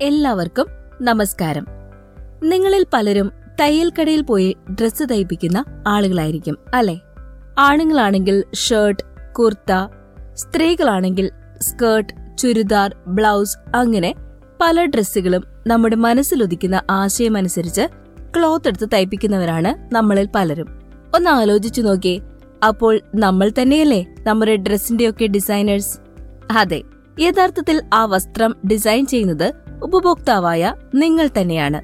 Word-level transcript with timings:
എല്ലാവർക്കും 0.00 0.66
നമസ്കാരം. 1.00 1.64
നിങ്ങളിൽ 2.42 2.86
പലരും 2.92 3.32
തയ്യൽ 3.60 3.90
കടയിൽ 3.90 4.22
പോയി 4.22 4.56
ഡ്രസ്സ് 4.70 5.02
തയ്പ്പിക്കുന്ന 5.02 5.64
ആളുകളായിരിക്കും 5.86 6.58
അല്ലെ? 6.74 6.98
ആണുങ്ങളാണെങ്കിൽ 7.58 8.44
ഷർട്ട് 8.54 9.04
കുർത്ത 9.32 9.88
സ്ത്രീകളാണെങ്കിൽ 10.34 11.30
സ്കേർട്ട് 11.60 12.36
ചുരിദാർ 12.38 12.94
ബ്ലൗസ് 13.06 13.58
അങ്ങനെ 13.74 14.14
പല 14.60 14.84
ഡ്രസ്സുകളും 14.84 15.44
നമ്മുടെ 15.66 15.96
മനസ്സിലൊതിക്കുന്ന 15.96 16.82
ആശയമനുസരിച്ച് 16.90 17.88
ക്ലോത്ത് 18.36 18.68
എടുത്ത് 18.68 18.88
തയ്പ്പിക്കുന്നവരാണ് 18.92 19.94
നമ്മളിൽ 19.94 20.28
പലരും. 20.34 20.68
ഒന്ന് 21.14 21.30
ആലോചിച്ചു 21.30 21.80
നോക്കിയേ 21.80 22.20
അപ്പോൾ 22.62 23.00
നമ്മൾ 23.14 23.52
തന്നെയല്ലേ 23.58 24.06
നമ്മുടെ 24.26 24.56
ഡ്രസ്സിന്റെ 24.56 25.10
ഒക്കെ 25.10 25.26
ഡിസൈനേഴ്സ് 25.26 25.98
അതെ 26.52 26.82
യഥാർത്ഥത്തിൽ 27.18 27.82
ആ 27.94 28.04
വസ്ത്രം 28.04 28.56
ഡിസൈൻ 28.66 29.06
ചെയ്യുന്നത് 29.06 29.59
ഉപഭോക്താവായ 29.82 30.74
നിങ്ങൾ 30.94 31.28
തന്നെയാണ്. 31.40 31.82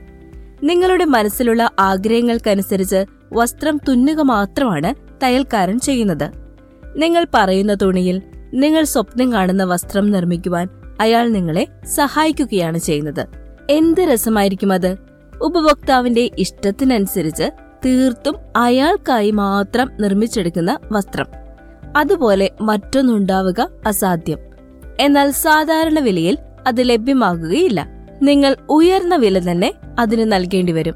നിങ്ങളുടെ 0.63 1.05
മനസ്സിലുള്ള 1.05 1.71
ആഗ്രഹങ്ങൾക്കനുസരിച്ച് 1.79 3.05
വസ്ത്രം 3.33 3.81
തുന്നുക 3.89 4.21
മാത്രമാണ് 4.21 4.95
തയ്യൽക്കാരൻ 5.23 5.81
ചെയ്യുന്നത്. 5.81 6.31
നിങ്ങൾ 6.97 7.27
പറയുന്ന 7.35 7.75
തുണിയിൽ 7.75 8.23
നിങ്ങൾ 8.55 8.85
സ്വപ്നം 8.85 9.33
കാണുന്ന 9.33 9.65
വസ്ത്രം 9.65 10.11
നിർമ്മിക്കുവാൻ 10.11 10.69
അയാൾ 11.01 11.29
നിങ്ങളെ 11.29 11.67
സഹായിക്കുകയാണ് 11.95 12.79
ചെയ്യുന്നത്. 12.79 13.27
എന്ത് 13.71 14.01
രസമായിരിക്കും 14.01 14.73
അത്? 14.73 14.97
ഉപഭോക്താവിന്റെ 15.43 16.31
ഇഷ്ടത്തിനനുസരിച്ച് 16.39 17.51
തീർത്തും 17.85 18.35
അയാൾക്കായി 18.57 19.31
മാത്രം 19.31 19.91
നിർമ്മിച്ചെടുക്കുന്ന 20.01 20.79
വസ്ത്രം. 20.93 21.27
അതുപോലെ 21.97 22.51
മറ്റൊന്നുണ്ടാവുക 22.61 23.69
അസാധ്യം. 23.87 24.39
എന്നാൽ 25.01 25.31
സാധാരണ 25.31 26.01
വിലയിൽ 26.01 26.39
അത് 26.67 26.89
ലഭ്യമാകുകയില്ല. 26.89 27.89
നിങ്ങൾ 28.23 28.57
ഉയർന്ന 28.71 29.17
വില 29.17 29.51
തന്നെ 29.51 29.75
അതിന് 29.99 30.33
നൽകേണ്ടി 30.33 30.73
വരും. 30.73 30.95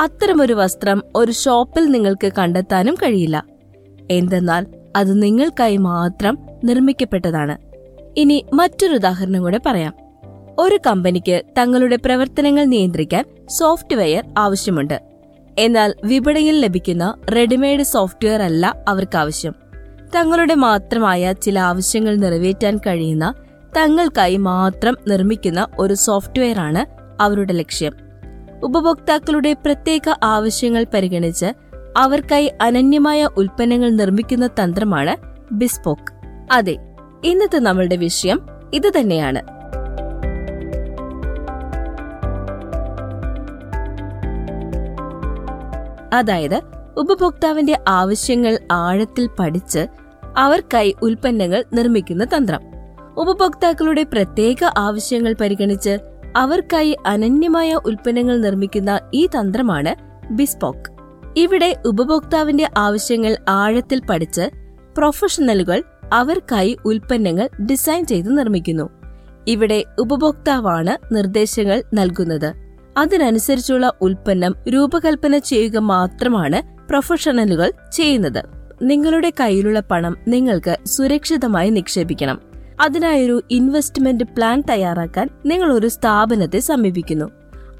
അത്തരമൊരു 0.00 0.54
വസ്ത്രം 0.54 1.02
ഒരു 1.16 1.32
ഷോപ്പിൽ 1.32 1.86
നിങ്ങൾക്ക് 1.86 2.32
കണ്ടെത്താനും 2.38 2.94
കഴിയില്ല. 2.94 3.44
എന്തെന്നാൽ 4.10 4.66
അത് 4.96 5.22
നിങ്ങൾക്കായി 5.22 5.76
മാത്രം 5.76 6.38
നിർമ്മിക്കപ്പെട്ടതാണ്. 6.64 7.58
ഇനി 8.16 8.44
മറ്റൊരു 8.54 8.94
ഉദാഹരണം 8.94 9.42
കൂടെ 9.42 9.60
പറയാം. 9.66 9.94
ഒരു 10.58 10.78
കമ്പനിക്ക് 10.86 11.42
തങ്ങളുടെ 11.58 11.96
പ്രവർത്തനങ്ങൾ 11.96 12.64
നിയന്ത്രിക്കാൻ 12.64 13.24
സോഫ്റ്റ്വെയർ 13.58 14.24
ആവശ്യമുണ്ട്. 14.38 15.02
എന്നാൽ 15.58 15.94
വിപണിയിൽ 16.04 16.60
ലഭിക്കുന്ന 16.60 17.14
റെഡിമെയ്ഡ് 17.36 17.82
സോഫ്റ്റ്വെയർ 17.82 18.42
അല്ല 18.42 18.84
അവർക്ക് 18.88 19.16
ആവശ്യം 19.16 19.54
തങ്ങളുടെ 20.16 20.54
മാത്രമായ 20.54 21.32
ചില 21.32 21.58
ആവശ്യങ്ങൾ 21.58 22.16
നിറവേറ്റാൻ 22.16 22.78
കഴിയുന്ന 22.78 23.34
തങ്ങൾക്കായി 23.76 24.36
മാത്രം 24.36 24.96
നിർമ്മിക്കുന്ന 25.08 25.66
ഒരു 25.78 25.94
സോഫ്റ്റ്വെയർ 25.94 26.58
ആണ് 26.58 26.86
അവരുടെ 27.22 27.52
ലക്ഷ്യം. 27.52 27.92
ഉപഭോക്താക്കളുടെ 28.62 29.52
പ്രത്യേക 29.52 30.14
ആവശ്യങ്ങൾ 30.22 30.86
പരിഗണിച്ച് 30.94 31.46
അവർക്കായി 31.96 32.52
അനന്യമായ 32.62 33.24
ഉൽപ്പന്നങ്ങൾ 33.24 33.90
നിർമ്മിക്കുന്ന 33.90 34.46
തന്ത്രമാണ് 34.46 35.16
ബിസ്പോക്ക്. 35.52 36.12
അതെ 36.52 36.78
ഇന്നത്തെ 37.24 37.58
നമ്മളുടെ 37.58 37.96
വിഷയം 37.96 38.46
ഇത് 38.74 38.92
തന്നെയാണ്. 39.00 39.56
അതായത് 46.14 46.62
ഉപഭോക്താവിന്റെ 46.96 47.78
ആവശ്യങ്ങൾ 47.88 48.58
ആഴത്തിൽ 48.72 49.28
പഠിച്ച് 49.38 49.86
അവർക്കായി 50.36 50.96
ഉൽപ്പന്നങ്ങൾ 51.02 51.64
നിർമ്മിക്കുന്ന 51.74 52.24
തന്ത്രം. 52.24 52.75
ഉപഭോക്താക്കളുടെ 53.16 54.02
പ്രത്യേക 54.02 54.56
ആവശ്യങ്ങൾ 54.78 55.34
പരിഗണിച്ച് 55.40 55.98
അവർക്കായി 56.36 56.96
അനന്യമായ 57.06 57.74
ഉൽപ്പന്നങ്ങൾ 57.74 58.36
നിർമ്മിക്കുന്ന 58.38 59.00
ഈ 59.14 59.26
തന്ത്രമാണ് 59.26 59.94
ബിസ്പോക്ക്. 60.32 60.90
ഇവിടെ 61.36 61.76
ഉപഭോക്താവിന്റെ 61.86 62.68
ആവശ്യങ്ങൾ 62.76 63.36
ആഴത്തിൽ 63.48 64.00
പഠിച്ച് 64.10 64.50
പ്രൊഫഷണലുകൾ 64.96 65.82
അവർക്കായി 66.12 66.76
ഉൽപ്പന്നങ്ങൾ 66.84 67.48
ഡിസൈൻ 67.70 68.06
ചെയ്ത് 68.06 68.38
നിർമ്മിക്കുന്നു. 68.38 68.88
ഇവിടെ 69.48 69.84
ഉപഭോക്താവാണ് 69.98 71.14
നിർദ്ദേശങ്ങൾ 71.14 71.82
നൽകുന്നത്. 71.94 72.54
അതിനനുസരിച്ചുള്ള 72.96 73.92
ഉൽപ്പന്നം 74.00 74.54
രൂപകൽപ്പന 74.68 75.38
ചെയ്യുക 75.38 75.78
മാത്രമാണ് 75.78 76.88
പ്രൊഫഷണലുകൾ 76.88 77.72
ചെയ്യുന്നത്. 77.92 78.44
നിങ്ങളുടെ 78.82 79.32
കയ്യിലുള്ള 79.40 79.80
പണം 79.80 80.16
നിങ്ങൾക്ക് 80.28 80.76
സുരക്ഷിതമായി 80.86 81.70
നിക്ഷേപിക്കണം. 81.70 82.55
അതിനായൊരു 82.80 83.42
ഇൻവെസ്റ്റ്മെന്റ് 83.50 84.24
പ്ലാൻ 84.24 84.62
തയ്യാറാക്കാൻ 84.70 85.28
നിങ്ങൾ 85.46 85.72
ഒരു 85.72 85.86
സ്ഥാപനത്തെ 85.86 86.58
സമീപിക്കുന്നു. 86.58 87.30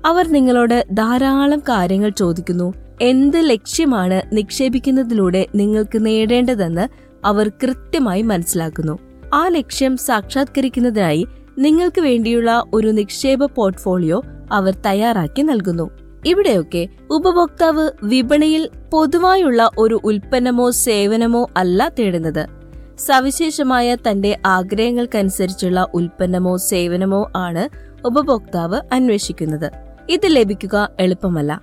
അവർ 0.05 0.29
നിങ്ങളോട് 0.29 0.87
ധാരാളം 0.93 1.59
കാര്യങ്ങൾ 1.59 2.09
ചോദിക്കുന്നു. 2.09 2.75
എന്ത് 3.03 3.37
ലക്ഷ്യമാണ് 3.39 4.23
നിക്ഷേപിക്കുന്നതിലൂടെ 4.33 5.47
നിങ്ങൾക്ക് 5.55 6.07
നേടേണ്ടതെന്ന് 6.07 6.89
അവർ 7.25 7.49
കൃത്യമായി 7.49 8.23
മനസ്സിലാക്കുന്നു. 8.23 8.99
ആ 9.35 9.49
ലക്ഷ്യം 9.49 9.97
സാക്ഷാത്കരിക്കുന്നതിനായി 9.97 11.27
നിങ്ങൾക്ക് 11.59 12.01
വേണ്ടിയുള്ള 12.01 12.65
ഒരു 12.75 12.89
നിക്ഷേപ 12.89 13.45
പോർട്ട്ഫോളിയോ 13.45 14.23
അവർ 14.53 14.75
തയ്യാറാക്കി 14.87 15.43
നൽകുന്നു. 15.43 15.91
ഇവിടെയൊക്കെ 16.27 16.89
ഉപഭോക്താവ് 17.11 17.91
വിപണിയിൽ 18.03 18.69
പൊതുവായുള്ള 18.93 19.71
ഒരു 19.79 20.01
ഉൽപ്പന്നമോ 20.05 20.71
സേവനമോ 20.71 21.49
അല്ല 21.57 21.89
തേടുന്നത്. 21.99 22.56
സവിശേഷമായ 22.99 23.95
തന്റെ 23.95 24.39
ആഗ്രഹങ്ങൾക്കനുസരിച്ചുള്ള 24.47 25.87
ഉൽപ്പന്നമോ 25.95 26.57
സേവനമോ 26.57 27.31
ആണ് 27.37 27.69
ഉപഭോക്താവ് 28.07 28.81
അന്വേഷിക്കുന്നത്. 28.93 29.71
ഇത് 30.09 30.21
ലഭിക്കുക 30.27 30.91
എളുപ്പമല്ല. 31.01 31.61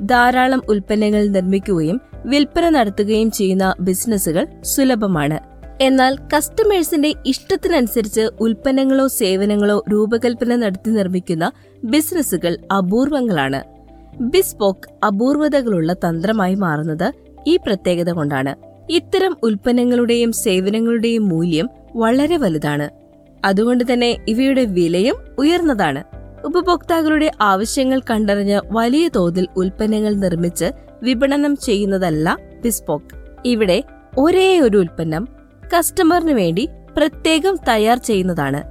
ധാരാളം 0.00 0.62
ഉൽപ്പന്നങ്ങൾ 0.68 1.26
നിർമ്മിക്കുകയും 1.26 2.00
വിൽപ്പന 2.26 2.68
നടത്തുകയും 2.68 3.30
ചെയ്യുന്ന 3.30 3.74
ബിസിനസ്സുകൾ 3.80 4.46
സുലഭമാണ്. 4.62 5.38
എന്നാൽ 5.80 6.16
കസ്റ്റമേഴ്സിന്റെ 6.36 7.14
ഇഷ്ടത്തിനനുസരിച്ച് 7.26 8.30
ഉൽപ്പന്നങ്ങളോ 8.40 9.06
സേവനങ്ങളോ 9.06 9.84
രൂപകൽപ്പന 9.92 10.54
നടത്തി 10.54 10.90
നിർമ്മിക്കുന്ന 10.90 11.52
ബിസിനസ്സുകൾ 11.84 12.58
അപൂർവങ്ങളാണ്. 12.76 13.62
ബിസ്പോക്ക് 14.20 15.04
അപൂർവതകളുള്ള 15.06 15.92
തന്ത്രമായി 15.92 16.54
മാറുന്നത് 16.54 17.12
ഈ 17.46 17.56
പ്രത്യേകത 17.56 18.10
കൊണ്ടാണ്. 18.10 18.65
ഇത്തരം 18.90 19.36
ഉൽപ്പന്നങ്ങളുടെയും 19.42 20.32
സേവനങ്ങളുടെയും 20.32 21.28
മൂല്യം 21.28 21.70
വളരെ 21.94 22.36
വലുതാണ്. 22.36 22.90
അതുകൊണ്ട് 23.44 23.92
തന്നെ 23.92 24.16
ഇവയുടെ 24.28 24.64
വിലയും 24.64 25.16
ഉയർന്നതാണ്. 25.38 26.04
ഉപഭോക്താക്കളുടെ 26.44 27.30
ആവശ്യങ്ങൾ 27.40 28.00
കണ്ടറിഞ്ഞ് 28.10 28.60
വലിയ 28.72 29.08
തോതിൽ 29.08 29.46
ഉൽപ്പന്നങ്ങൾ 29.56 30.14
നിർമ്മിച്ച് 30.14 30.64
വിപണനം 31.02 31.56
ചെയ്യുന്നതല്ല 31.56 32.38
ബിസ്പോക്ക് 32.64 33.16
ഇവിടെ 33.44 33.82
ഒരേ 34.18 34.60
ഒരു 34.60 34.76
ഉൽപ്പന്നം 34.76 35.28
കസ്റ്റമറിന് 35.78 36.32
വേണ്ടി 36.32 36.68
പ്രത്യേകം 36.96 37.58
തയ്യാർ 37.68 37.96
ചെയ്യുന്നതാണ്. 37.96 38.62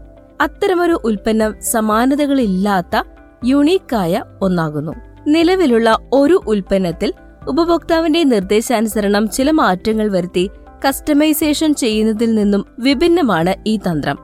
അത്തരമൊരു 0.42 1.02
ഉൽപ്പന്നം 1.03 1.62
സമാനതകളില്ലാത്ത 1.62 3.03
യുണീക്കായ 3.46 4.24
ഒന്നാകുന്നു. 4.42 4.92
നിലവിലുള്ള 5.28 5.97
ഒരു 6.14 6.42
ഉൽപ്പന്നത്തിൽ 6.47 7.14
ഉപഭോക്താവിന്റെ 7.48 8.24
നിർദ്ദേശാനുസരണം 8.24 9.30
ചില 9.30 9.52
മാറ്റങ്ങൾ 9.52 10.12
വരുത്തി 10.12 10.50
കസ്റ്റമൈസേഷൻ 10.88 11.74
ചെയ്യുന്നതിൽ 11.74 12.36
നിന്നും 12.36 12.66
വിഭിന്നമാണ് 12.80 13.56
ഈ 13.68 13.78
തന്ത്രം. 13.78 14.18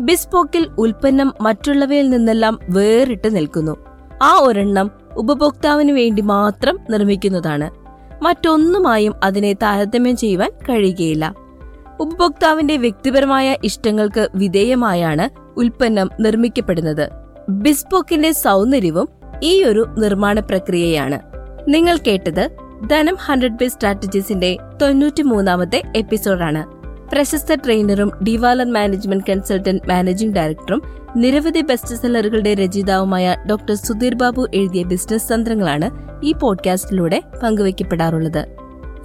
ബിസ്പോക്കിൽ 0.00 0.70
ഉൽപ്പന്നം 0.78 1.34
മറ്റുള്ളവയിൽ 1.40 2.10
നിന്നെല്ലാം 2.10 2.58
വേറിട്ട് 2.70 3.36
നിൽക്കുന്നു. 3.36 3.76
ആ 4.22 4.38
ഒരെണ്ണം 4.42 4.90
ഉപഭോക്താവിന് 5.16 5.92
വേണ്ടി 5.92 6.22
മാത്രം 6.22 6.78
നിർമ്മിക്കുന്നതാണ്. 6.90 7.70
മറ്റൊന്നുമായും 8.24 9.14
അതിനെ 9.24 9.52
താരതമ്യം 9.52 10.16
ചെയ്യുവാൻ 10.16 10.50
കഴിയുകയില്ല. 10.68 11.34
ഉപഭോക്താവിന്റെ 12.00 12.76
വ്യക്തിപരമായ 12.76 13.56
ഇഷ്ടങ്ങൾക്ക് 13.64 14.28
വിധേയമായാണ് 14.34 15.58
ഉൽപ്പന്നം 15.58 16.10
നിർമ്മിക്കപ്പെടുന്നത്. 16.20 17.08
ബിസ്പോക്കിന്റെ 17.48 18.32
സൗന്ദര്യവും 18.32 19.08
ഈ 19.42 19.64
ഒരു 19.64 19.86
നിർമ്മാണ 19.98 20.40
പ്രക്രിയയാണ്. 20.40 21.33
നിങ്ങൾ 21.68 21.96
കേട്ടത് 21.96 22.48
ധനം 22.90 23.16
ഹൺഡ്രഡ് 23.20 23.52
ബേ 23.52 23.68
സ്ട്രാറ്റജീസിന്റെ 23.68 24.56
തൊണ്ണൂറ്റിമൂന്നാമത്തെ 24.82 25.82
എപ്പിസോഡാണ്. 25.96 26.66
പ്രശസ്ത 27.10 27.54
ട്രെയിനറും 27.54 28.24
ഡിവാലർ 28.24 28.72
മാനേജ്മെന്റ് 28.72 29.24
കൺസൾട്ടന്റ് 29.28 29.88
മാനേജിംഗ് 29.88 30.34
ഡയറക്ടറും 30.34 30.82
നിരവധി 31.16 31.60
ബെസ്റ്റ് 31.60 31.94
സെല്ലറുകളുടെ 31.94 32.54
രചയിതാവുമായ 32.54 33.36
ഡോക്ടർ 33.50 33.74
സുധീർ 33.74 34.14
ബാബു 34.14 34.46
എഴുതിയ 34.54 34.82
ബിസിനസ് 34.82 35.34
തന്ത്രങ്ങളാണ് 35.34 35.90
ഈ 36.24 36.32
പോഡ്കാസ്റ്റിലൂടെ 36.32 37.22
പങ്കുവയ്ക്കപ്പെടാറുള്ളത്. 37.42 38.46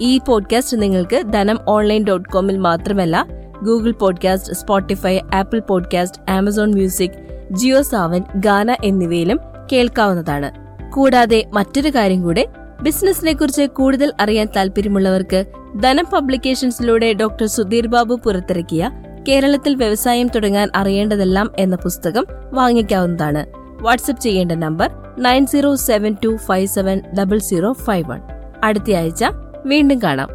ഈ 0.00 0.20
പോഡ്കാസ്റ്റ് 0.28 0.82
നിങ്ങൾക്ക് 0.82 1.32
ധനം 1.32 1.58
ഓൺലൈൻ 1.68 2.04
ഡോട്ട് 2.04 2.28
കോമിൽ 2.28 2.56
മാത്രമല്ല 2.56 3.26
Google 3.62 3.92
podcast 3.92 4.54
Spotify 4.54 5.18
Apple 5.34 5.60
podcast 5.60 6.30
Amazon 6.30 6.72
music 6.72 7.46
Jio 7.50 7.82
Saavn 7.82 8.22
Gaana 8.36 8.76
എന്നിവയിലും 8.84 9.40
കേൾക്കാവുന്നതാണ്. 9.72 10.59
കൂടാതെ 10.94 11.50
മറ്റൊരു 11.54 11.88
കാര്യം 11.88 12.22
കൂടെ. 12.22 12.46
ബിസിനസിനെ 12.82 13.32
കുറിച്ച് 13.32 13.62
കൂടുതൽ 13.62 14.12
അറിയാൻ 14.20 14.48
താല്പര്യമുള്ളവർക്ക് 14.56 15.44
ധനം 15.80 16.06
പബ്ലിക്കേഷൻസിലൂടെ 16.12 17.12
ഡോക്ടർ 17.12 17.46
സുധീർ 17.46 17.86
ബാബു 17.86 18.20
പുറത്തിറക്കിയ 18.24 18.90
കേരളത്തിൽ 19.28 19.74
വ്യവസായം 19.74 20.28
തുടങ്ങാൻ 20.28 20.68
അറിയേണ്ടതെല്ലാം 20.76 21.50
എന്ന 21.58 21.76
പുസ്തകം 21.76 22.24
വാങ്ങിക്കാവുന്നതാണ്. 22.52 23.46
വാട്സ്ആപ്പ് 23.82 24.22
ചെയ്യേണ്ട 24.22 24.52
number 24.52 24.90
nine 25.18 25.46
zero 25.46 25.74
seven 25.74 26.16
two 26.24 26.36
five 26.36 26.66
seven 26.66 27.02
double 27.18 27.38
zero 27.38 27.72
five 27.72 28.10
one 28.10 28.20
അടുത്തയാഴ്ച 28.64 29.24
വീണ്ടും 29.66 30.02
കാണാം 30.02 30.28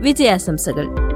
വിജയാശംസകൾ 0.00 1.07